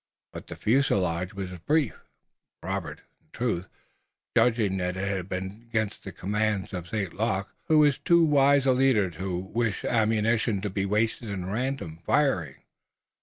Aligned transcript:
But 0.33 0.47
the 0.47 0.55
fusillade 0.55 1.33
was 1.33 1.51
brief, 1.59 1.95
Robert, 2.63 3.01
in 3.21 3.27
truth, 3.31 3.67
judging 4.35 4.77
that 4.77 4.97
it 4.97 5.07
had 5.07 5.29
been 5.29 5.45
against 5.69 6.03
the 6.03 6.11
commands 6.11 6.73
of 6.73 6.87
St. 6.89 7.13
Luc, 7.13 7.53
who 7.67 7.77
was 7.77 7.99
too 7.99 8.25
wise 8.25 8.65
a 8.65 8.71
leader 8.73 9.11
to 9.11 9.37
wish 9.37 9.85
ammunition 9.85 10.59
to 10.61 10.71
be 10.71 10.87
wasted 10.87 11.29
in 11.29 11.45
random 11.51 11.99
firing. 12.03 12.63